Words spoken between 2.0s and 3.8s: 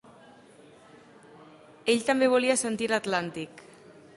també volia sentir l'Atlàntic.